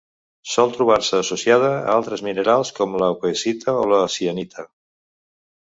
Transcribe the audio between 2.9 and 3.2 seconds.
la